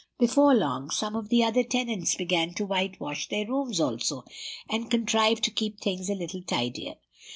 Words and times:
Before 0.17 0.55
long 0.55 0.89
some 0.89 1.15
of 1.15 1.29
the 1.29 1.43
other 1.43 1.61
tenants 1.63 2.15
began 2.15 2.55
to 2.55 2.65
whitewash 2.65 3.29
their 3.29 3.45
rooms 3.45 3.79
also, 3.79 4.25
and 4.67 4.89
contrive 4.89 5.41
to 5.41 5.51
keep 5.51 5.79
things 5.79 6.09
a 6.09 6.15
little 6.15 6.41
tidier. 6.41 6.95